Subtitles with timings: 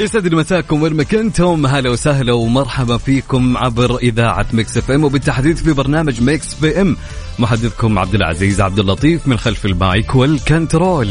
[0.00, 1.66] يسعد مساكم وين ما كنتم.
[1.66, 6.96] هلا وسهلا ومرحبا فيكم عبر إذاعة Mix FM وبالتحديد في برنامج Mix PM.
[7.38, 11.08] محدثكم عبد العزيز عبد اللطيف من خلف المايك وال control.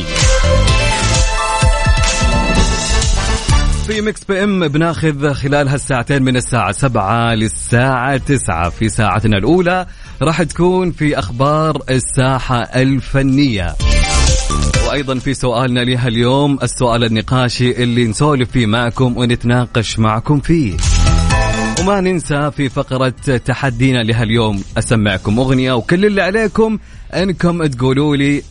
[3.88, 8.70] في Mix PM بناخذ خلال هالساعتين من الساعة سبعة للساعة تسعة.
[8.70, 9.86] في ساعتنا الأولى
[10.22, 13.76] راح تكون في أخبار الساحة الفنية.
[14.90, 20.78] وأيضا في سؤالنا لها اليوم السؤال النقاشي اللي نسولف فيه معكم ونتناقش معكم فيه.
[21.80, 23.09] وما ننسى في فقرة
[23.46, 26.80] تحدينا لها اليوم أسمعكم أغنية وكل اللي عليكم
[27.14, 28.44] أنكم تقولوا لي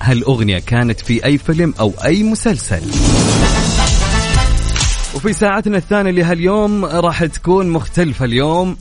[0.00, 2.82] هالأغنية كانت في أي فيلم أو أي مسلسل.
[5.14, 8.76] وفي ساعتنا الثانية لهاليوم راح تكون مختلفة اليوم.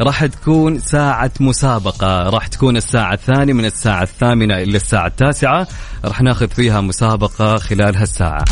[0.00, 2.22] راح تكون ساعة مسابقة.
[2.22, 5.66] راح تكون الساعة الثانية من الساعة الثامنة إلى الساعة التاسعة.
[6.04, 8.44] راح ناخذ فيها مسابقة خلال هالساعة.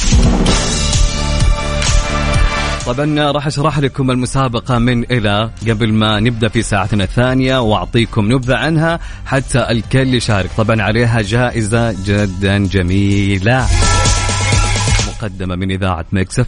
[2.86, 8.56] طبعا راح أشرح لكم المسابقة من إلى قبل ما نبدأ في ساعتنا الثانية وأعطيكم نبذة
[8.56, 10.50] عنها حتى الكل يشارك.
[10.56, 13.66] طبعا عليها جائزة جدا جميلة.
[15.08, 16.47] مقدمة من إذاعة Mix F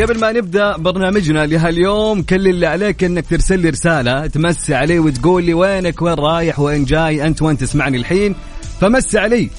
[0.00, 5.44] قبل ما نبدأ برنامجنا لهاليوم كل اللي عليك إنك ترسل لي رسالة تمسي علي وتقول
[5.44, 8.34] لي وينك وين رايح وين جاي أنت وين تسمعني الحين
[8.80, 9.50] فمسي علي.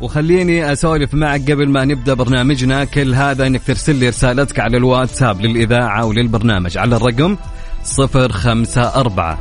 [0.00, 5.40] وخليني أسولف معك قبل ما نبدأ برنامجنا كل هذا إنك ترسل لي رسالتك على الواتساب
[5.40, 7.36] للإذاعة وللبرنامج على الرقم
[7.98, 9.36] 054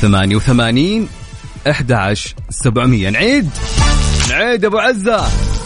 [0.00, 1.08] 88
[1.66, 3.50] 11 700 نعيد.
[4.30, 5.57] نعيد أبو عزة.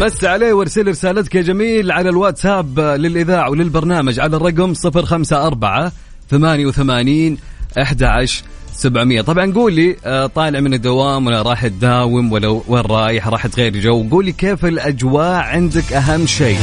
[0.00, 5.90] مس عليه وارسل رسالتك يا جميل على الواتساب للإذاعة وللبرنامج على الرقم 054
[6.30, 7.38] 88
[7.78, 13.28] 11 700 طبعا قول لي آه، طالع من الدوام ولا راح تداوم ولا وين رايح
[13.28, 14.08] راح تغير جو.
[14.10, 16.58] قول لي كيف الأجواء عندك؟ أهم شيء.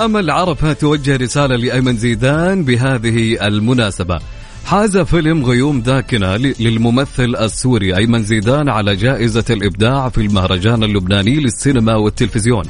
[0.00, 4.20] أمل عرفة توجه رسالة لأيمن زيدان بهذه المناسبة.
[4.64, 11.94] حاز فيلم غيوم داكنة للممثل السوري أيمن زيدان على جائزة الإبداع في المهرجان اللبناني للسينما
[11.94, 12.64] والتلفزيون.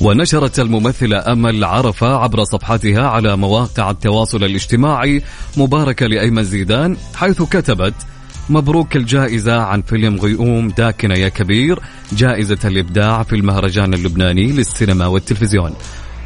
[0.00, 5.22] ونشرت الممثلة أمل عرفة عبر صفحتها على مواقع التواصل الاجتماعي
[5.56, 7.94] مباركة لأيمن زيدان حيث كتبت
[8.50, 11.80] مبروك الجائزة عن فيلم غيوم داكنة يا كبير
[12.12, 15.74] جائزة الإبداع في المهرجان اللبناني للسينما والتلفزيون.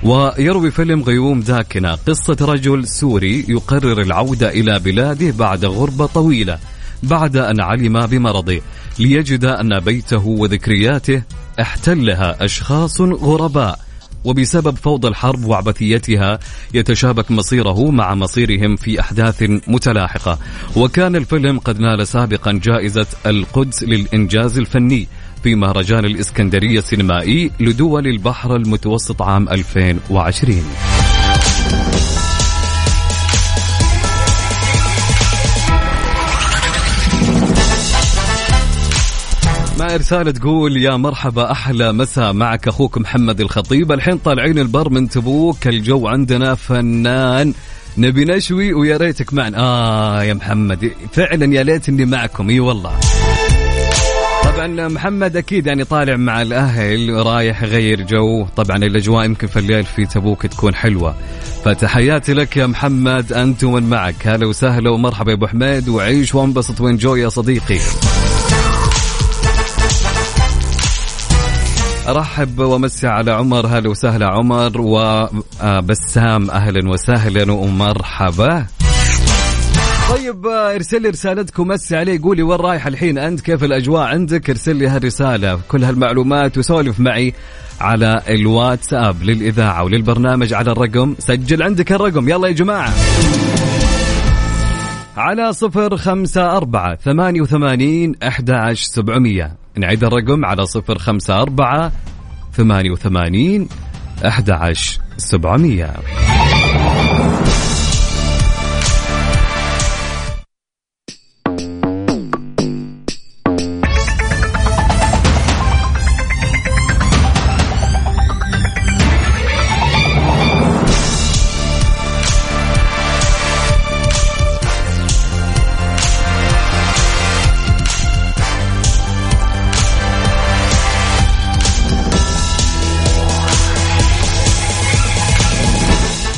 [0.02, 6.58] ويروي فيلم غيوم داكنة قصة رجل سوري يقرر العودة إلى بلاده بعد غربة طويلة
[7.02, 8.60] بعد أن علم بمرضه
[8.98, 11.22] ليجد أن بيته وذكرياته
[11.60, 13.89] احتلها أشخاص غرباء.
[14.24, 16.38] وبسبب فوضى الحرب وعبثيتها
[16.74, 20.38] يتشابك مصيره مع مصيرهم في أحداث متلاحقة.
[20.76, 25.08] وكان الفيلم قد نال سابقا جائزة القدس للإنجاز الفني
[25.42, 30.99] في مهرجان الإسكندرية السينمائي لدول البحر المتوسط عام 2020
[39.80, 43.92] مع رسالة تقول يا مرحبا أحلى مساء معك أخوك محمد الخطيب.
[43.92, 47.54] الحين طالعين البر من تبوك الجو عندنا فنان.
[47.98, 49.58] نبي نشوي ويا ريتك معنا.
[49.58, 52.50] آه يا محمد فعلا يا ليت إني معكم.
[52.50, 53.00] إي والله.
[54.44, 58.46] طبعا محمد أكيد يعني طالع مع الأهل رايح يغير جو.
[58.56, 61.14] طبعا الأجواء يمكن في الليل في تبوك تكون حلوة.
[61.64, 64.26] فتحياتي لك يا محمد أنت ومن معك.
[64.26, 67.78] هلا وسهلا ومرحبا يا أبو حميد وعيش وانبسط وانجو يا صديقي.
[72.08, 73.66] ارحب وامسي على عمر.
[73.66, 78.66] هلا وسهلا عمر وبسام أهلا وسهلا ومرحبا.
[80.10, 84.50] طيب آه، ارسل لي رسالتك ومسي عليه قولي وين رايح الحين أنت كيف الأجواء عندك؟
[84.50, 85.60] ارسل لي هالرسالة.
[85.68, 87.34] كل هالمعلومات وسولف معي
[87.80, 91.14] على الواتساب للإذاعة وللبرنامج على الرقم.
[91.18, 92.28] سجل عندك الرقم.
[92.28, 92.92] يلا يا جماعة.
[95.16, 99.56] على صفر خمسة أربعة ثمانية وثمانين أحد عشر سبعمية.
[99.76, 101.92] نعيد الرقم على صفر خمسة أربعة
[102.52, 103.68] ثمانية وثمانين
[104.26, 105.94] أحد عشر سبعمية.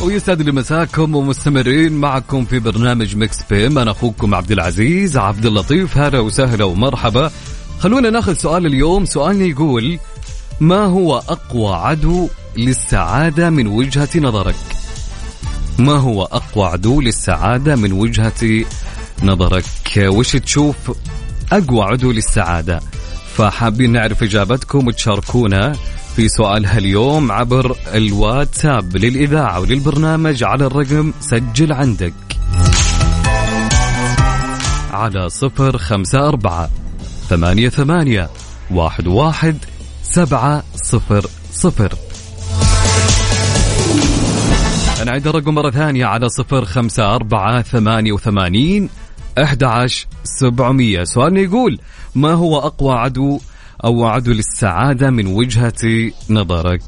[0.03, 5.99] ويسعد لي مساكم ومستمرين معكم في برنامج مكس بيم أنا أخوكم عبد العزيز عبد اللطيف
[5.99, 7.31] هلا وسهلا ومرحبا.
[7.81, 9.05] خلونا ناخذ سؤال اليوم.
[9.05, 9.99] سؤالنا يقول
[10.61, 14.55] ما هو أقوى عدو للسعادة من وجهة نظرك؟
[15.79, 18.65] ما هو أقوى عدو للسعادة من وجهة
[19.23, 19.65] نظرك؟
[19.99, 20.77] وش تشوف
[21.53, 22.81] أقوى عدو للسعادة؟
[23.35, 25.77] فحابين نعرف إجابتكم وتشاركونا.
[26.17, 32.15] في سؤالها اليوم عبر الواتساب للإذاعة وللبرنامج على الرقم سجل عندك.
[34.91, 36.71] على صفر خمسة أربعة
[37.29, 38.31] ثمانية ثمانية
[38.71, 39.57] واحد واحد
[40.03, 41.93] سبعة صفر صفر.
[45.07, 48.89] نعيد الرقم مرة ثانية على صفر خمسة أربعة ثمانية وثمانين
[49.43, 51.05] أحد عشر سبعمية.
[51.05, 51.79] سؤالنا يقول
[52.15, 53.41] ما هو أقوى عدو
[53.85, 56.81] أو عدو للسعادة من وجهة نظرك.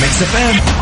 [0.00, 0.81] ميكس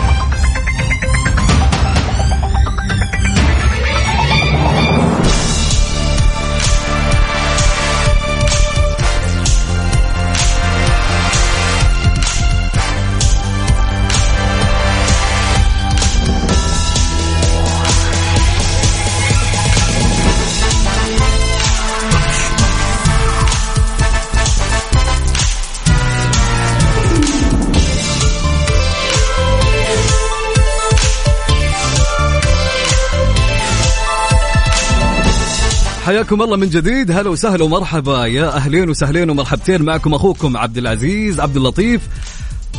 [36.11, 37.11] حياكم الله من جديد.
[37.11, 38.27] هلا وسهلا ومرحبا.
[38.27, 42.01] يا أهلين وسهلين ومرحبتين معكم أخوكم عبد العزيز عبد اللطيف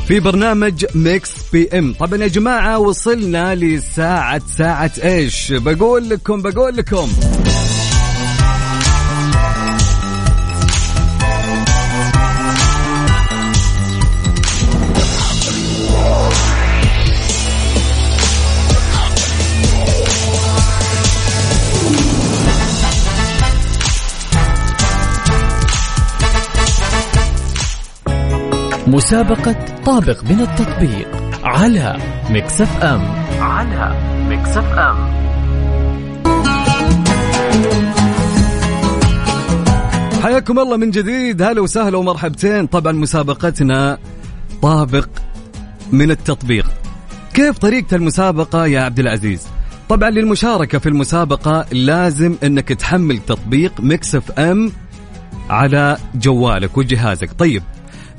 [0.08, 7.10] في برنامج Mix PM طبعا يا جماعة وصلنا لساعة ساعة إيش؟ بقول لكم بقول لكم.
[28.92, 29.56] مسابقة
[29.86, 31.08] طابق من التطبيق
[31.44, 31.98] على
[32.30, 33.02] Mix FM.
[33.40, 33.96] على
[34.30, 34.98] Mix FM.
[40.24, 41.42] حياكم الله من جديد.
[41.42, 42.68] هلا وسهلا ومرحبتين.
[42.68, 43.98] طبعا مسابقتنا
[44.62, 45.10] طابق
[45.92, 46.66] من التطبيق.
[47.34, 49.48] كيف طريقة المسابقة يا عبد العزيز؟
[49.90, 54.72] طبعا للمشاركة في المسابقة لازم إنك تحمل تطبيق Mix FM
[55.50, 57.30] على جوالك وجهازك.
[57.40, 57.64] طيب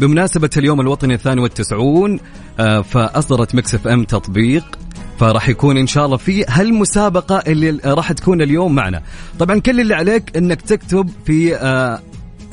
[0.01, 2.21] بمناسبة اليوم الوطني الثاني والتسعون
[2.61, 4.79] آه، فأصدرت Mix FM تطبيق
[5.21, 9.03] فراح يكون إن شاء الله في هالمسابقة اللي راح تكون اليوم معنا.
[9.39, 12.01] طبعا كل اللي عليك إنك تكتب في آه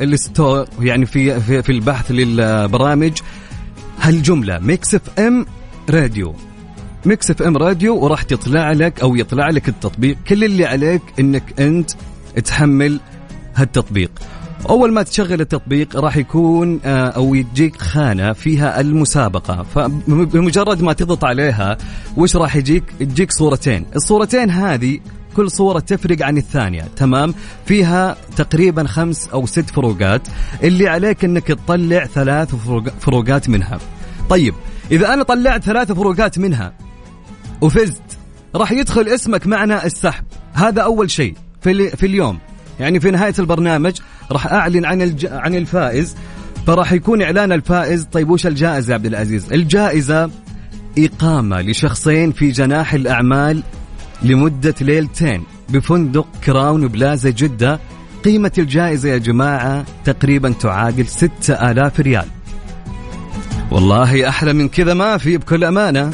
[0.01, 3.11] ال store يعني في في, في البحث للبرامج
[4.01, 5.45] هالجملة Mix FM
[5.89, 6.35] Radio.
[7.05, 10.17] Mix FM Radio وراح تطلع لك أو يطلع لك التطبيق.
[10.27, 11.91] كل اللي عليك إنك أنت
[12.45, 12.99] تحمل
[13.55, 14.11] هالتطبيق.
[14.69, 19.63] أول ما تشغل التطبيق راح يكون آه، أو يجيك خانة فيها المسابقة.
[19.63, 21.77] فبمجرد ما تضغط عليها
[22.17, 23.85] وش راح يجيك؟ تجيك صورتين.
[23.95, 24.99] الصورتين هذه
[25.35, 26.81] كل صورة تفرق عن الثانية.
[26.95, 27.33] تمام؟
[27.65, 30.27] فيها تقريبا خمس أو ست فروقات.
[30.63, 33.79] اللي عليك أنك تطلع ثلاث فروق- فروقات منها.
[34.29, 34.53] طيب
[34.91, 36.73] إذا أنا طلعت ثلاث فروقات منها
[37.61, 38.01] وفزت
[38.55, 40.23] راح يدخل اسمك معنا السحب.
[40.53, 42.39] هذا أول شيء في, في اليوم.
[42.79, 43.93] يعني في نهاية البرنامج
[44.31, 45.25] راح أعلن عن الج...
[45.25, 46.15] عن الفائز
[46.67, 48.07] فراح يكون إعلان الفائز.
[48.11, 50.29] طيب وش الجائزة يا عبد العزيز؟ الجائزة
[50.97, 53.63] إقامة لشخصين في جناح الأعمال
[54.21, 57.79] لمدة ليلتين بفندق Crowne Plaza جدة.
[58.25, 62.25] قيمة الجائزة يا جماعة تقريبا تعادل 6000 ريال.
[63.71, 66.11] والله أحلى من كذا ما في بكل أمانة.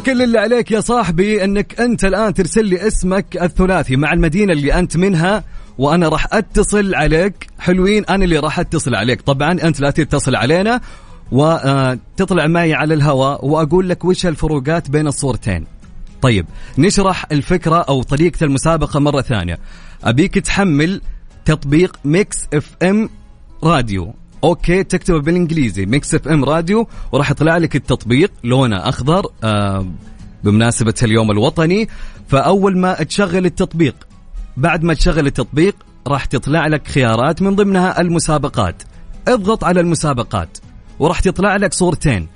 [0.00, 4.74] فكل اللي عليك يا صاحبي انك انت الان ترسل لي اسمك الثلاثي مع المدينة اللي
[4.74, 5.44] انت منها
[5.78, 7.46] وأنا راح اتصل عليك.
[7.58, 9.22] حلوين أنا اللي راح اتصل عليك.
[9.22, 10.80] طبعا انت لا تتصل علينا
[11.32, 15.66] وتطلع معي على الهواء واقول لك وش الفروقات بين الصورتين.
[16.22, 16.46] طيب
[16.78, 19.58] نشرح الفكرة أو طريقة المسابقة مرة ثانية.
[20.04, 21.00] ابيك تحمل
[21.44, 23.08] تطبيق Mix FM
[23.64, 24.14] Radio.
[24.44, 29.86] okay تكتبه بالانجليزي Mix FM Radio وراح يطلع لك التطبيق لونه أخضر آه
[30.44, 31.88] بمناسبة اليوم الوطني.
[32.28, 33.94] فأول ما تشغل التطبيق
[34.56, 38.82] بعد ما تشغل التطبيق راح تطلع لك خيارات من ضمنها المسابقات.
[39.28, 40.58] اضغط على المسابقات
[40.98, 42.28] وراح تطلع لك صورتين.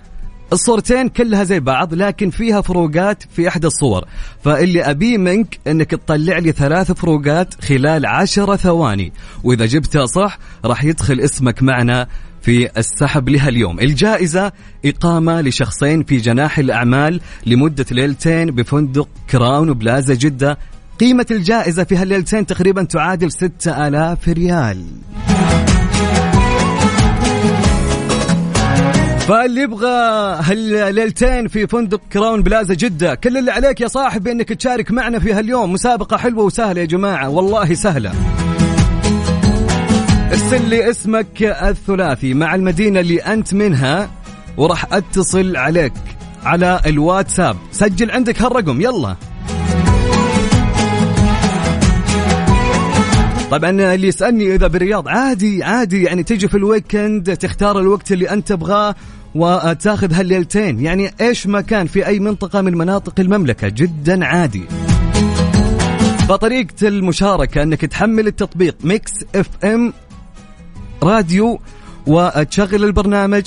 [0.52, 4.04] الصورتين كلها زي بعض لكن فيها فروقات في احدى الصور.
[4.44, 9.12] فاللي أبيه منك إنك تطلع لي ثلاث فروقات خلال عشرة ثواني.
[9.44, 12.06] وإذا جبتها صح راح يدخل اسمك معنا
[12.42, 13.80] في السحب لها اليوم.
[13.80, 14.52] الجائزة
[14.84, 20.58] إقامة لشخصين في جناح الأعمال لمدة ليلتين بفندق Crowne Plaza جدة.
[21.00, 24.84] قيمة الجائزة في هالليلتين تقريبا تعادل 6000 ريال.
[29.28, 29.88] فاللي يبغى
[30.42, 35.32] هالليلتين في فندق Crowne Plaza جدة كل اللي عليك يا صاحبي إنك تشارك معنا في
[35.32, 35.72] هاليوم.
[35.72, 38.12] مسابقة حلوة وسهلة يا جماعة والله سهلة.
[40.30, 44.10] ارسل لي اسمك الثلاثي مع المدينة اللي أنت منها
[44.56, 45.92] وراح أتصل عليك
[46.44, 47.56] على الواتساب.
[47.72, 49.16] سجل عندك هالرقم يلا.
[53.54, 58.30] طبعا اللي يسألني إذا بالرياض عادي عادي يعني تجي في ال weekend تختار الوقت اللي
[58.30, 58.94] أنت تبغاه
[59.34, 60.80] وتأخذ هالليلتين.
[60.80, 64.62] يعني إيش ما كان في أي منطقة من مناطق المملكة جدا عادي.
[66.28, 69.92] فطريقه المشاركة إنك تحمل التطبيق Mix FM
[71.02, 71.60] Radio
[72.06, 73.42] وتشغل البرنامج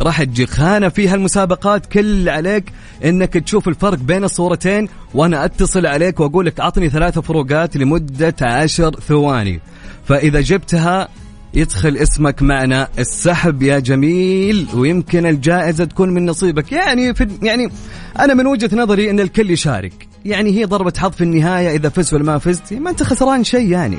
[0.00, 2.72] راح تجيك خانة فيها المسابقات كل عليك
[3.04, 9.00] إنك تشوف الفرق بين الصورتين وأنا أتصل عليك وأقول لك أعطني ثلاثة فروقات لمدة عشر
[9.00, 9.60] ثواني.
[10.04, 11.08] فإذا جبتها
[11.54, 16.72] يدخل اسمك معنا السحب يا جميل ويمكن الجائزة تكون من نصيبك.
[16.72, 17.70] يعني في يعني
[18.18, 20.08] أنا من وجهة نظري إن الكل يشارك.
[20.24, 23.68] يعني هي ضربة حظ في النهاية إذا فزت ولا ما فزت ما أنت خسران شيء
[23.68, 23.96] يعني.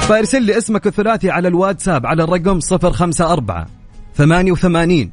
[0.00, 3.77] فارسل لي اسمك الثلاثي على الواتساب على الرقم 054
[4.18, 5.10] 88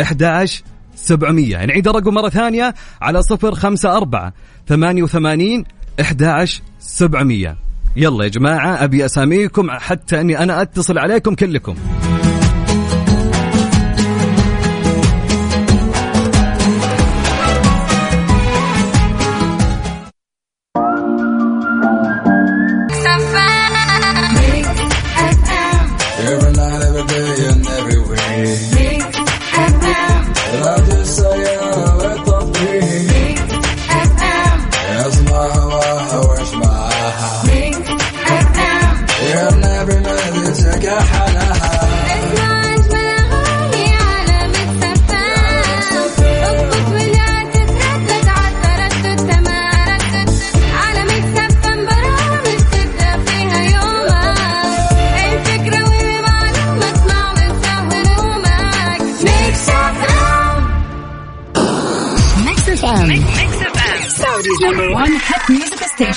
[0.00, 0.62] 11
[0.94, 4.30] 700 نعيد الرقم مرة ثانية على 054
[4.68, 5.64] 88
[6.00, 7.56] 11 700
[7.96, 11.76] يلا يا جماعة أبي أساميكم حتى أني أنا أتصل عليكم كلكم.
[28.36, 28.75] Thanks.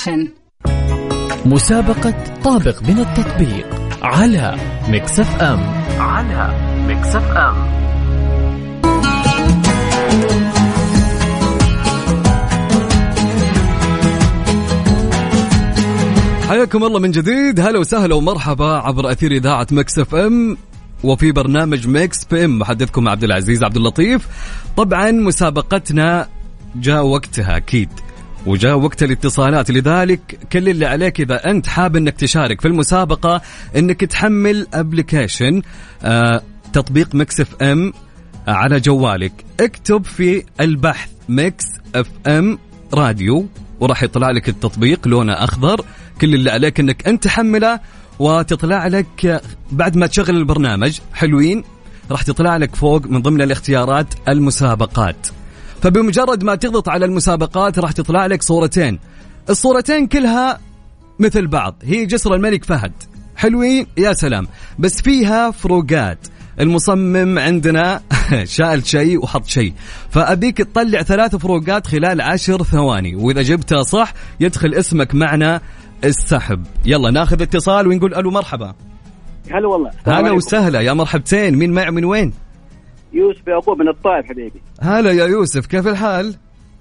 [0.09, 0.27] station
[1.45, 2.13] مسابقة
[2.43, 3.65] طابق من التطبيق
[4.01, 4.57] على
[4.89, 5.59] Mix FM
[5.99, 6.53] على
[6.87, 7.79] Mix FM
[16.49, 17.59] حياكم الله من جديد.
[17.59, 20.57] هلا وسهلا ومرحبا عبر أثير إذاعة Mix FM
[21.03, 24.27] وفي برنامج Mix PM محدثكم عبد العزيز عبد اللطيف.
[24.77, 26.27] طبعا مسابقتنا
[26.75, 27.89] جاء وقتها أكيد.
[28.49, 29.71] وجاء وقت الاتصالات.
[29.71, 33.41] لذلك كل اللي عليك إذا أنت حاب إنك تشارك في المسابقة
[33.75, 35.61] إنك تحمل application
[36.03, 36.41] آه
[36.73, 37.93] تطبيق Mix FM
[38.47, 39.45] على جوالك.
[39.59, 41.65] اكتب في البحث Mix
[41.95, 42.59] FM
[42.93, 43.45] Radio
[43.79, 45.85] وراح يطلع لك التطبيق لونه أخضر.
[46.21, 47.79] كل اللي عليك إنك أنت تحمله
[48.19, 49.41] وتطلع لك
[49.71, 51.63] بعد ما تشغل البرنامج حلوين.
[52.11, 55.27] راح تطلع لك فوق من ضمن الاختيارات المسابقات.
[55.81, 58.99] فبمجرد ما تضغط على المسابقات راح تطلع لك صورتين.
[59.49, 60.59] الصورتين كلها
[61.19, 61.75] مثل بعض.
[61.83, 62.91] هي جسر الملك فهد.
[63.35, 64.47] حلوين؟ يا سلام.
[64.79, 66.17] بس فيها فروقات.
[66.59, 68.01] المصمم عندنا
[68.43, 69.73] شال شيء وحط شيء.
[70.09, 73.15] فأبيك تطلع ثلاث فروقات خلال عشر ثواني.
[73.15, 75.61] وإذا جبتها صح يدخل اسمك معنا
[76.03, 76.65] السحب.
[76.85, 78.73] يلا ناخذ اتصال ونقول ألو مرحبا.
[79.51, 79.91] هلا والله.
[80.07, 80.31] هلا.
[80.31, 80.81] وسهلا.
[80.81, 81.55] يا مرحبتين.
[81.55, 82.33] مين معي من وين؟
[83.13, 84.61] يوسف يعقوب من الطائف حبيبي.
[84.81, 86.35] هلا يا يوسف كيف الحال؟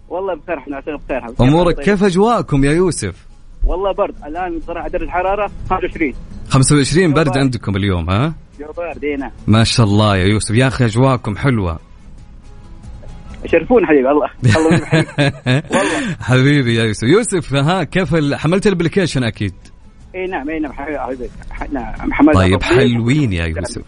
[0.08, 1.20] والله بخير إحنا عساك بخير.
[1.20, 1.42] حبيبي.
[1.44, 1.84] أمورك طيب.
[1.84, 3.26] كيف أجواءكم يا يوسف؟
[3.64, 4.14] والله برد.
[4.26, 6.14] الآن صراحة درجة الحرارة 25
[6.48, 7.38] 25 برد.
[7.38, 10.54] عندكم اليوم ها؟ جو بارد ما شاء الله يا يوسف.
[10.54, 11.78] يا أخي أجواءكم حلوة.
[13.44, 14.28] يشرفون حبيبي الله.
[14.58, 15.04] الله
[15.70, 16.16] والله.
[16.20, 17.02] حبيبي يا يوسف.
[17.02, 19.54] يوسف ها كيف حملت ال application أكيد؟
[20.14, 21.30] إي نعم إي نعم حبيبي.
[21.72, 23.82] نعم محمد طيب حلوين يا يوسف.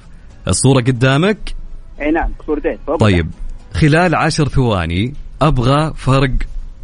[0.48, 1.59] الصورة قدامك؟
[2.00, 2.78] اي نعم صورتين.
[3.00, 3.30] طيب
[3.72, 6.30] خلال عشر ثواني أبغى فرق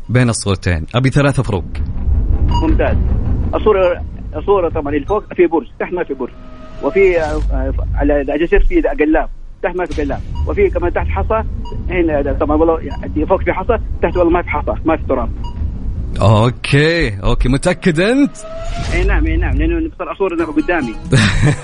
[0.08, 0.86] بين الصورتين.
[0.94, 1.64] أبي ثلاثة فروق.
[2.62, 2.96] ممتاز.
[3.54, 4.04] الصورة
[4.36, 6.30] الصورة طبعا اللي فوق في برج تحت ما في برج.
[6.82, 7.42] وفي آه،
[7.94, 9.28] على الجسر في قلاب
[9.62, 10.20] تحت ما في قلاب.
[10.48, 11.42] وفي كمان تحت حصى
[11.90, 15.30] هنا طبعا والله يعني فوق في حصى تحت والله ما في حصى ما في تراب.
[16.20, 18.36] okay okay متأكد أنت؟
[18.94, 20.94] إي نعم إي نعم لأنه نفس الصورة قدامي.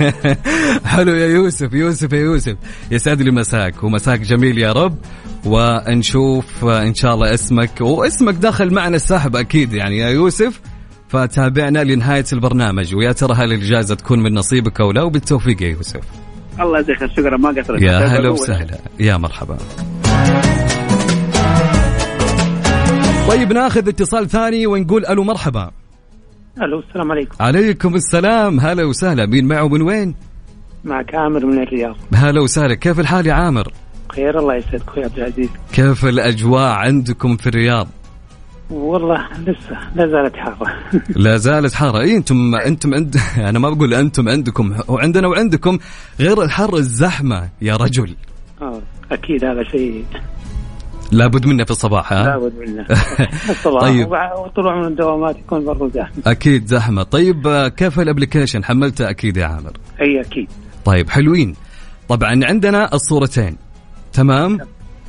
[0.93, 2.57] حلو يا يوسف يوسف يا يوسف.
[2.91, 4.97] يسعد لي مساك ومساك جميل يا رب.
[5.45, 10.61] ونشوف إن شاء الله اسمك واسمك داخل معنا السحب أكيد يعني يا يوسف.
[11.09, 16.01] فتابعنا لنهاية البرنامج ويا ترى هل الجائزه تكون من نصيبك أو لا؟ وبالتوفيق يا يوسف.
[16.61, 17.83] الله يجزاك خير شكرا ما قصرت.
[17.83, 19.59] يا هلا وسهلا يا مرحبا.
[23.29, 25.71] طيب ناخذ اتصال ثاني ونقول ألو مرحبا.
[26.63, 27.37] ألو السلام عليكم.
[27.41, 28.61] عليكم السلام.
[28.61, 29.27] هلا وسهلا.
[29.27, 30.15] مين معه؟ من وين؟
[30.85, 31.97] معك عامر من الرياض.
[32.15, 32.75] هلا وسهلا.
[32.75, 33.73] كيف الحال يا عامر؟
[34.13, 35.49] خير الله يسعدك أخوي عبد العزيز.
[35.73, 37.89] كيف الأجواء عندكم في الرياض؟
[38.71, 40.75] والله لسه لا زالت حارة.
[41.25, 42.01] لا زالت حارة.
[42.01, 45.79] إي أنتم أنتم عند أنا ما بقول أنتم عندكم وعندنا وعندكم
[46.21, 48.17] غير الحر الزحمة يا رجل.
[48.63, 48.81] آه،
[49.13, 50.05] أكيد هذا شيء
[51.13, 52.87] لابد منه في الصباح ها؟ لابد منه.
[53.51, 53.83] الصباح.
[53.83, 54.09] طيب.
[54.47, 56.23] وطلوع من الدوامات يكون برضو زحمة.
[56.27, 57.03] أكيد زحمة.
[57.03, 59.73] طيب آه، كيف ال application؟ حملته أكيد يا عامر.
[60.01, 60.49] أي أكيد.
[60.85, 61.55] طيب حلوين.
[62.09, 63.57] طبعا عندنا الصورتين.
[64.13, 64.59] تمام؟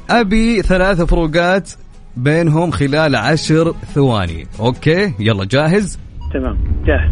[0.09, 1.71] أبي ثلاث فروقات
[2.17, 4.47] بينهم خلال عشر ثواني.
[4.59, 5.99] okay؟ يلا جاهز؟
[6.33, 7.11] تمام جاهز.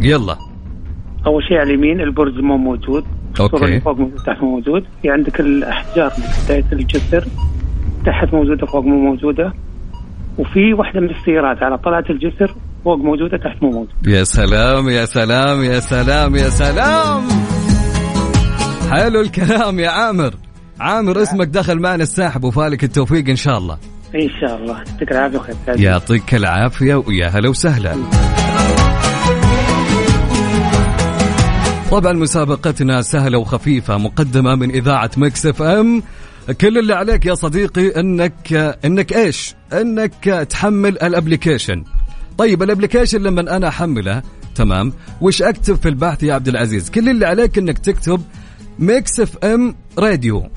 [0.00, 0.36] يلا.
[1.26, 3.04] أول شيء على اليمين البرج مو موجود.
[3.32, 3.64] الصورة أوكي.
[3.64, 4.84] اللي فوق موجود تحت مو موجود.
[5.02, 7.28] في عندك الأحجار اللي في بدايه الجسر
[8.06, 9.52] تحت موجودة فوق مو موجودة.
[10.38, 13.92] وفي واحدة من السيارات على طلعة الجسر فوق موجودة تحت مو موجودة.
[14.06, 17.22] يا سلام يا سلام يا سلام يا سلام.
[18.90, 20.34] حلو الكلام يا عامر.
[20.80, 23.78] عامر اسمك دخل معنا الساحب وفالك التوفيق إن شاء الله.
[24.14, 24.76] إن شاء الله.
[24.78, 27.96] يعطيك العافية وخير يعطيك العافية ويا هلا وسهلا.
[31.90, 36.02] طبعا مسابقتنا سهلة وخفيفة مقدمة من إذاعة Mix FM.
[36.52, 38.52] كل اللي عليك يا صديقي إنك
[38.84, 41.84] إنك إيش؟ إنك تحمل ال application.
[42.38, 44.22] طيب ال application لما أنا أحمله
[44.54, 48.22] تمام وش أكتب في البحث يا عبد العزيز؟ كل اللي عليك إنك تكتب
[48.78, 50.48] Mix FM Radio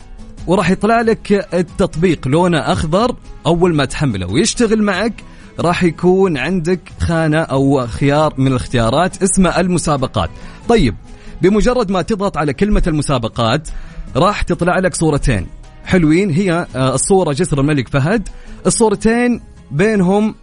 [0.48, 5.14] وراح يطلع لك التطبيق لونه أخضر أول ما تحمله ويشتغل معك
[5.60, 10.30] راح يكون عندك خانة أو خيار من الاختيارات اسمه المسابقات.
[10.70, 10.96] طيب
[11.42, 13.68] بمجرد ما تضغط على كلمة المسابقات
[14.16, 15.48] راح تطلع لك صورتين
[15.86, 16.30] حلوين.
[16.30, 18.30] هي آه، الصورة جسر الملك فهد.
[18.66, 20.36] الصورتين بينهم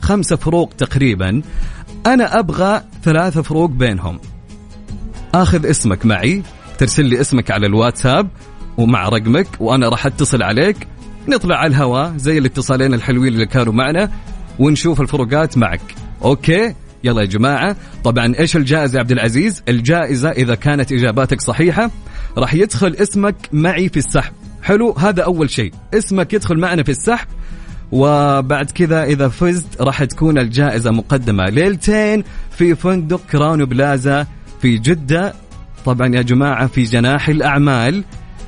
[0.00, 1.42] خمسة فروق تقريبا.
[2.06, 4.20] أنا أبغى ثلاثة فروق بينهم.
[5.34, 6.42] آخذ اسمك معي
[6.78, 8.28] ترسل لي اسمك على الواتساب
[8.78, 10.76] ومع رقمك وأنا راح أتصل عليك.
[11.28, 14.10] نطلع على الهواء زي الاتصالين الحلوين اللي كانوا معنا
[14.58, 15.94] ونشوف الفروقات معك.
[16.24, 17.76] okay؟ يلا يا جماعة.
[18.04, 21.90] طبعا إيش الجائزة يا عبد العزيز؟ الجائزة إذا كانت إجاباتك صحيحة
[22.38, 24.32] راح يدخل اسمك معي في السحب.
[24.62, 25.72] حلو؟ هذا أول شيء.
[25.94, 27.26] اسمك يدخل معنا في السحب
[27.92, 31.44] وبعد كذا إذا فزت راح تكون الجائزة مقدمة.
[31.44, 34.26] ليلتين في فندق Crowne Plaza
[34.60, 35.34] في جدة.
[35.84, 38.04] طبعا يا جماعة في جناح الأعمال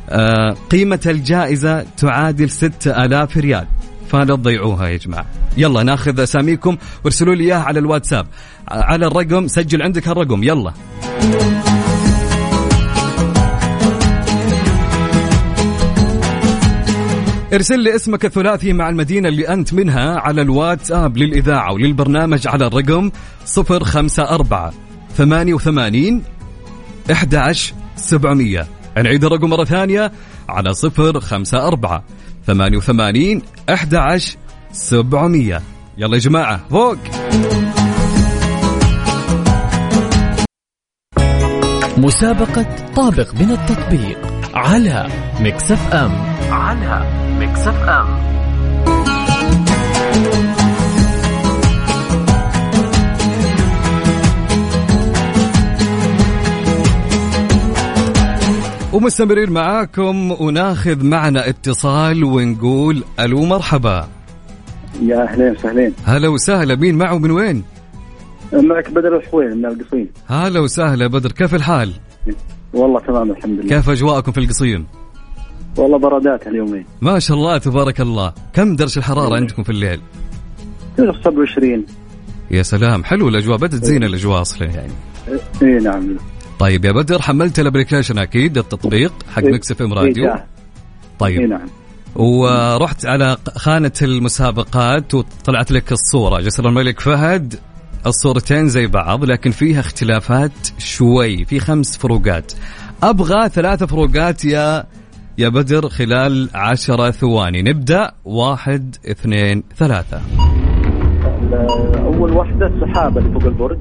[0.09, 3.67] آه، قيمة الجائزة تعادل 6000 ريال.
[4.09, 5.27] فلا تضيعوها يا جماعة.
[5.57, 8.27] يلا ناخذ أساميكم وارسلوا لي إياها على الواتساب.
[8.69, 10.43] على الرقم سجل عندك هالرقم.
[10.43, 10.73] يلا.
[17.57, 23.11] ارسل لي اسمك الثلاثي مع المدينة اللي أنت منها على الواتساب للإذاعة وللبرنامج على الرقم
[23.59, 24.73] 054
[25.17, 26.23] 88
[27.13, 28.67] 11 700
[28.97, 30.13] نعيد الرقم مرة ثانية
[30.49, 32.01] على 054
[32.47, 34.37] 88 11
[34.73, 35.63] 700
[35.99, 36.99] يلا يا جماعة فوق.
[41.99, 42.67] مسابقة
[42.97, 44.19] طابق من التطبيق
[44.55, 45.09] على
[45.41, 46.36] Mix FM.
[46.51, 47.03] على
[47.41, 48.37] Mix FM
[58.93, 64.09] ومستمرين معاكم وناخذ معنا اتصال ونقول ألو مرحبا
[65.03, 67.63] يا أهلين وسهلين هلا وسهلا مين معه من وين؟
[68.53, 71.93] معك بدر الحوين من القصيم هلا وسهلا بدر كيف الحال؟
[72.75, 74.87] والله تمام الحمد لله كيف أجواءكم في القصيم؟
[75.77, 76.87] والله برادات اليومين.
[77.01, 78.33] ما شاء الله تبارك الله.
[78.53, 80.01] كم درجة الحرارة عندكم في الليل؟
[80.97, 81.87] 27
[82.51, 84.93] يا سلام حلو الأجواء بدت تزين الأجواء أصلا يعني.
[85.63, 86.17] اي نعم.
[86.59, 89.53] طيب يا بدر حملت ال application أكيد التطبيق حق إيه.
[89.53, 90.33] Mix FM إيه راديو.
[90.33, 90.43] اي
[91.19, 91.67] طيب نعم.
[92.17, 96.41] ورحت على خانة المسابقات وطلعت لك الصورة.
[96.41, 97.55] جسر الملك فهد
[98.07, 102.53] الصورتين زي بعض لكن فيها اختلافات شوي في خمس فروقات.
[103.03, 104.85] أبغى ثلاثة فروقات يا
[105.39, 107.63] يا بدر خلال عشرة ثواني.
[107.63, 108.13] نبدأ.
[108.25, 110.21] واحد اثنين ثلاثة.
[111.43, 111.55] ال-
[111.99, 113.79] أول واحدة السحابة اللي فوق البرج.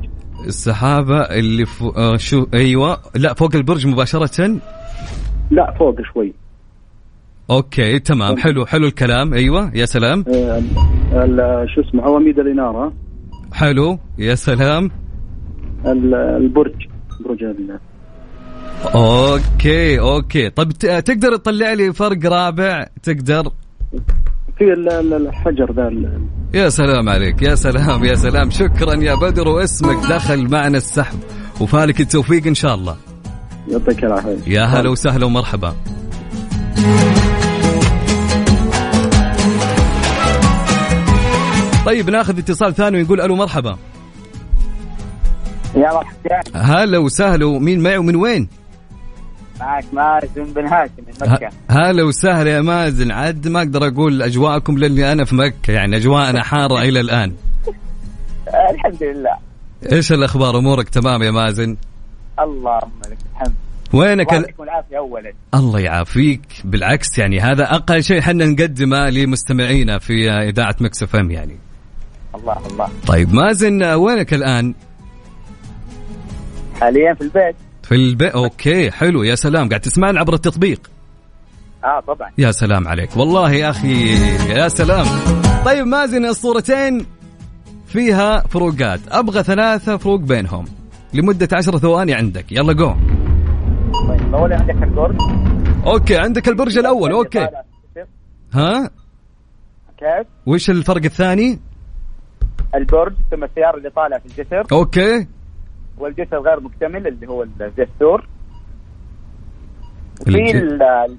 [0.47, 1.89] السحابة اللي فو...
[1.89, 2.97] آه شو أيوة.
[3.15, 4.59] لا فوق البرج مباشرة.
[5.51, 6.33] لا فوق شوي.
[7.49, 8.37] أوكي تمام.
[8.37, 9.33] حلو حلو الكلام.
[9.33, 10.25] أيوة يا سلام.
[10.27, 12.93] آه، شو اسمه عواميد الاناره
[13.53, 14.91] حلو يا سلام.
[15.85, 16.87] ال- البرج
[17.25, 17.79] برج ال-
[18.83, 20.49] أوكي أوكي.
[20.49, 23.51] طب تقدر تطلع لي فرق رابع؟ تقدر؟
[24.57, 25.91] في ال- ال- الحجر ذا
[26.53, 28.49] يا سلام عليك يا سلام يا سلام.
[28.49, 31.19] شكرا يا بدر واسمك دخل معنا السحب.
[31.61, 32.95] وفالك التوفيق إن شاء الله.
[33.67, 34.37] يعطيك العافية.
[34.47, 35.73] يا هلا وسهلا ومرحبا.
[41.85, 43.77] طيب ناخذ اتصال ثاني ونقول ألو مرحبا.
[45.75, 46.41] يا مرحبا.
[46.61, 48.47] هلا وسهلا مين معي ومن وين؟
[49.65, 51.49] معك مازن بن هاشم من مكة.
[51.69, 53.11] هلا وسهلا يا مازن.
[53.11, 57.33] عاد ما أقدر أقول اجواءكم لاني أنا في مكة يعني اجواءنا حارة إلى الآن.
[58.73, 59.37] الحمد لله.
[59.91, 61.77] إيش الأخبار؟ أمورك تمام يا مازن؟
[62.39, 63.53] اللهم لك الحمد.
[63.93, 64.43] وينك الله ال...
[64.43, 65.33] يعطيكم العافية أولا.
[65.53, 66.41] الله يعافيك.
[66.63, 71.57] بالعكس يعني هذا أقل شيء إحنا نقدمه لمستمعينا في إذاعة Mix FM يعني.
[72.35, 74.73] الله الله طيب مازن وينك الآن؟
[76.81, 77.55] حاليا في البيت.
[77.85, 79.69] في البيت أوكي حلو يا سلام.
[79.69, 80.91] قاعد تسمعنا عبر التطبيق؟
[81.83, 82.31] آه طبعا.
[82.37, 83.17] يا سلام عليك.
[83.17, 84.13] والله يا أخي
[84.49, 85.05] يا سلام.
[85.65, 87.05] طيب مازن الصورتين
[87.87, 88.99] فيها فروقات.
[89.11, 90.65] أبغى ثلاثة فروق بينهم.
[91.13, 92.51] لمدة عشر ثواني عندك.
[92.51, 92.93] يلا جو
[94.07, 95.15] طيب أولا عندك البرج.
[95.85, 97.11] أوكي عندك البرج الأول.
[97.11, 97.47] أوكي.
[98.53, 98.89] ها؟
[99.97, 101.59] كيف؟ وش الفرق الثاني؟
[102.75, 104.63] البرج ثم السيارة اللي طالع في الجسر.
[104.71, 105.27] أوكي.
[105.97, 108.27] والجسر غير مكتمل اللي هو الدستور.
[110.27, 111.17] الج- وفي ال- ال-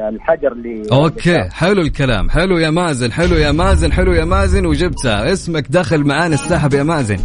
[0.00, 2.30] الحجر اللي أوكي حلو الكلام.
[2.30, 6.82] حلو يا مازن حلو يا مازن حلو يا مازن وجبتها اسمك دخل معانا السحب يا
[6.82, 7.18] مازن.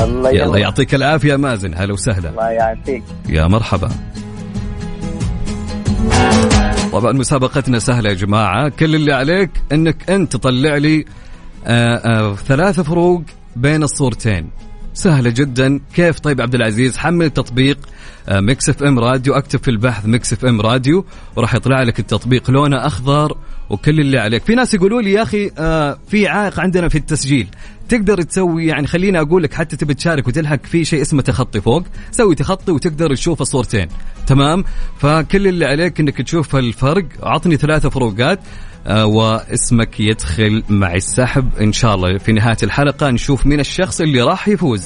[0.00, 0.58] يلا يلا.
[0.58, 1.74] يعطيك العافية يا مازن.
[1.74, 2.28] هلا وسهلا.
[2.30, 3.02] الله يعافيك.
[3.28, 3.88] يا مرحبا.
[6.92, 8.68] طبعا مسابقتنا سهلة يا جماعة.
[8.68, 11.04] كل اللي عليك إنك أنت تطلع لي
[11.66, 13.22] آآ آآ ثلاثة فروق
[13.56, 14.50] بين الصورتين.
[14.94, 15.80] سهلة جدا.
[15.94, 17.78] كيف؟ طيب عبد العزيز حمل تطبيق
[18.30, 21.04] Mix FM راديو أكتب في البحث Mix FM راديو
[21.36, 22.50] وراح يطلع لك التطبيق.
[22.50, 23.36] لونه أخضر
[23.70, 24.44] وكل اللي عليك.
[24.44, 27.46] في ناس يقولوا لي يا أخي آه في عائق عندنا في التسجيل.
[27.88, 31.84] تقدر تسوي يعني خليني أقول لك حتى تبي تشارك وتلحق في شيء اسمه تخطي فوق.
[32.10, 33.88] سوي تخطي وتقدر تشوف الصورتين.
[34.26, 34.64] تمام؟
[34.98, 37.06] فكل اللي عليك إنك تشوف الفرق.
[37.22, 38.40] أعطني ثلاثة فروقات.
[38.88, 41.48] واسمك يدخل مع السحب.
[41.60, 44.84] إن شاء الله في نهاية الحلقة نشوف مين الشخص اللي راح يفوز.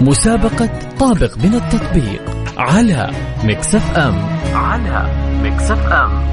[0.00, 2.22] مسابقة طابق من التطبيق
[2.58, 3.10] على
[3.44, 4.26] Mix FM.
[4.54, 5.10] على
[5.42, 6.26] Mix FM.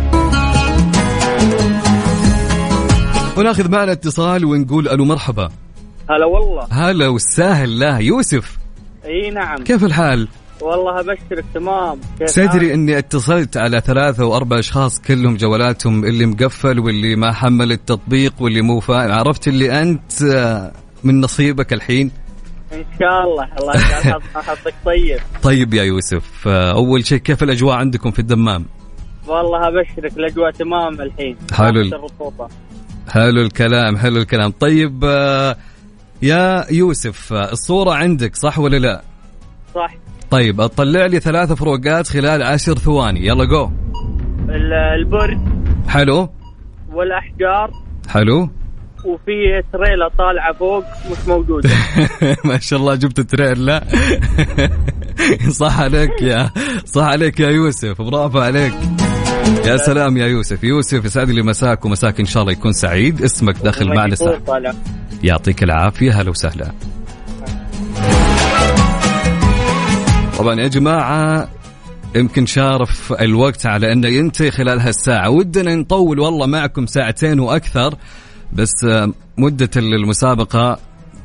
[3.38, 5.50] وناخذ معنا اتصال ونقول ألو مرحبا.
[6.10, 6.67] هلا والله.
[6.72, 8.58] هلا وسهلا يوسف.
[9.06, 9.63] إي نعم.
[9.63, 10.28] كيف الحال؟
[10.63, 11.99] والله أبشرك تمام.
[12.28, 18.34] تدري إني اتصلت على ثلاثة وأربع أشخاص كلهم جوالاتهم اللي مقفل واللي ما حمل التطبيق
[18.39, 19.12] واللي مو فاهم.
[19.12, 20.71] عرفت اللي أنت آه،
[21.04, 22.12] من نصيبك الحين؟
[22.73, 25.19] إن شاء الله الله حظك طيب.
[25.43, 28.65] طيب يا يوسف آه، أول شيء كيف الأجواء عندكم في الدمام؟
[29.28, 31.38] والله أبشرك الأجواء تمام الحين.
[31.54, 32.08] حلو.
[33.10, 34.52] حلو الكلام حلو الكلام.
[34.52, 35.56] طيب آه،
[36.21, 39.02] يا يوسف الصورة عندك صح ولا لا؟
[39.76, 40.03] صح.
[40.34, 43.28] طيب اطلع لي ثلاث فروقات خلال عشر ثواني.
[43.28, 43.72] يلا جو
[44.50, 45.38] ال- البرج
[45.88, 46.30] حلو.
[46.93, 47.72] والأحجار
[48.10, 48.50] حلو.
[49.06, 51.69] وفي تريلا طالعة فوق مش موجودة.
[52.46, 53.84] ما شاء الله جبت تريلا
[55.62, 56.50] صح عليك يا
[56.86, 58.02] صح عليك يا يوسف.
[58.02, 58.74] برافو عليك.
[59.65, 60.63] يا سلام يا يوسف.
[60.63, 63.22] يوسف يسعد لي مساك ومساك إن شاء الله يكون سعيد.
[63.22, 64.15] اسمك داخل معنا.
[65.24, 66.22] يعطيك العافية.
[66.22, 66.72] هلا وسهلا.
[70.38, 71.50] طبعا يا جماعة
[72.15, 75.30] يمكن شارف الوقت على أنه ينتهي خلال هالساعة.
[75.30, 77.96] ودنا نطول والله معكم ساعتين وأكثر
[78.54, 80.80] بس آه، مدة المسابقه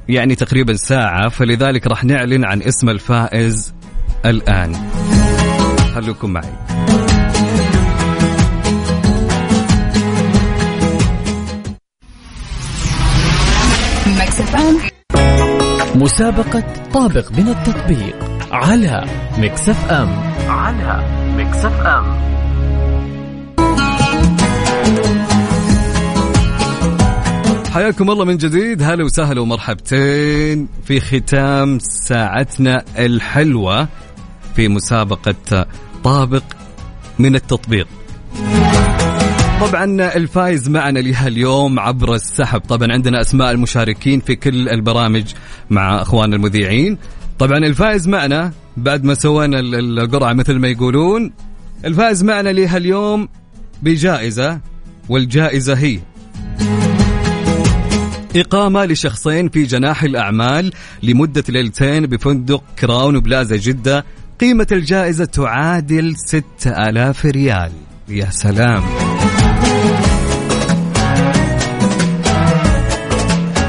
[0.09, 3.75] يعني تقريبا ساعة فلذلك راح نعلن عن اسم الفائز
[4.27, 4.75] الآن.
[5.95, 6.53] خلوكم معي.
[15.95, 18.28] مسابقة طابق من التطبيق.
[18.51, 19.05] على
[19.39, 20.09] Mix FM.
[20.49, 21.05] على
[21.37, 22.29] Mix FM.
[27.75, 28.83] حياكم الله من جديد.
[28.83, 33.89] هلا وسهلا ومرحبتين في ختام ساعتنا الحلوة
[34.57, 35.67] في مسابقة
[36.05, 36.45] طابق
[37.19, 37.87] من التطبيق.
[39.61, 39.85] طبعا
[40.17, 42.61] الفايز معنا لها اليوم عبر السحب.
[42.61, 45.25] طبعا عندنا أسماء المشاركين في كل البرامج
[45.71, 46.99] مع اخواننا المذيعين.
[47.39, 51.33] طبعا الفائز معنا بعد ما سوينا ال- القرعة مثل ما يقولون
[51.85, 53.29] الفائز معنا لها اليوم
[53.83, 54.61] بجائزة
[55.09, 55.99] والجائزة هي
[58.37, 60.73] إقامة لشخصين في جناح الأعمال
[61.03, 64.05] لمدة ليلتين بفندق كراون بلازا جدة.
[64.41, 67.73] قيمة الجائزة تعادل 6000 ريال.
[68.09, 68.83] يا سلام.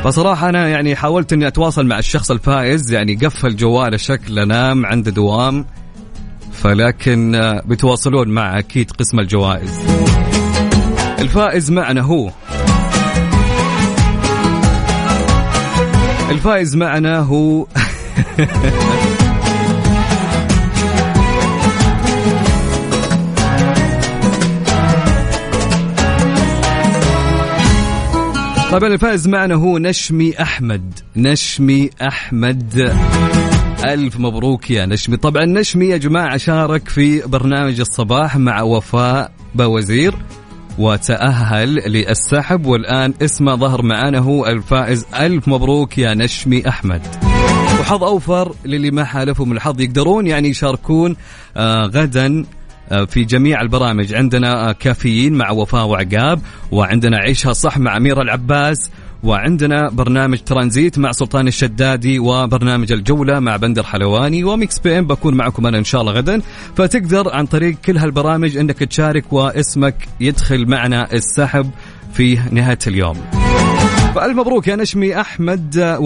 [0.03, 5.11] فصراحة أنا يعني حاولت إني أتواصل مع الشخص الفائز يعني قفل جواله شكله نام عنده
[5.11, 5.65] دوام
[6.51, 9.79] فلكن آه، بتواصلون مع أكيد قسم الجوائز.
[11.19, 12.31] الفائز معنا هو.
[16.31, 17.67] الفائز معنا هو.
[28.71, 30.99] طبعا الفائز معنا هو نشمي أحمد.
[31.15, 32.93] نشمي أحمد.
[33.85, 35.17] ألف مبروك يا نشمي.
[35.17, 40.15] طبعا نشمي يا جماعة شارك في برنامج الصباح مع وفاء بوزير
[40.77, 42.65] وتأهل للسحب.
[42.65, 45.05] والآن اسمه ظهر معنا هو الفائز.
[45.19, 47.01] ألف مبروك يا نشمي أحمد.
[47.79, 49.81] وحظ أوفر للي ما حالفهم الحظ.
[49.81, 51.15] يقدرون يعني يشاركون
[51.57, 52.45] آه غدا
[53.09, 54.13] في جميع البرامج.
[54.13, 58.91] عندنا آه، كافيين مع وفاء وعقاب وعندنا عيشها صح مع أميرة العباس
[59.23, 65.07] وعندنا برنامج ترانزيت مع سلطان الشدادي وبرنامج الجولة مع بندر حلواني و Mix PM.
[65.07, 66.41] بكون معكم أنا إن شاء الله غدا.
[66.75, 71.71] فتقدر عن طريق كل هالبرامج أنك تشارك واسمك يدخل معنا السحب
[72.13, 73.17] في نهاية اليوم.
[74.15, 75.99] فألف مبروك يا نشمي أحمد آه،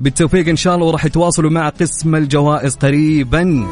[0.00, 3.66] وبالتوفيق إن شاء الله وراح يتواصلوا مع قسم الجوائز قريبا.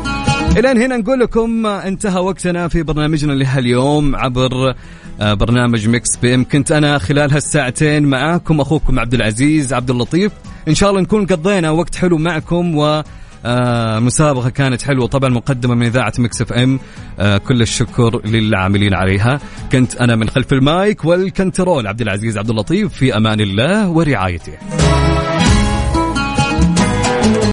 [0.56, 4.74] الان هنا نقول لكم انتهى وقتنا في برنامجنا لهاليوم عبر
[5.20, 6.44] آه، برنامج Mix PM.
[6.44, 10.32] كنت أنا خلال هالساعتين معاكم أخوكم عبد العزيز عبد اللطيف.
[10.68, 13.02] إن شاء الله نكون قضينا وقت حلو معكم و
[13.44, 16.80] آه، مسابقة كانت حلوة طبعا مقدمة من إذاعة Mix FM.
[17.18, 19.40] آه، كل الشكر للعاملين عليها.
[19.72, 22.92] كنت أنا من خلف ال mic وال control عبد العزيز عبد اللطيف.
[22.92, 24.52] في أمان الله ورعايته.